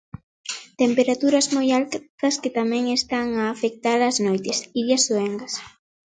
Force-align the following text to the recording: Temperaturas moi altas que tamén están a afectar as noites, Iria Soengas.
Temperaturas 0.81 1.45
moi 1.55 1.67
altas 1.79 2.35
que 2.41 2.51
tamén 2.59 2.83
están 2.99 3.27
a 3.35 3.43
afectar 3.55 3.99
as 4.09 4.17
noites, 4.25 4.57
Iria 4.81 4.97
Soengas. 5.05 5.53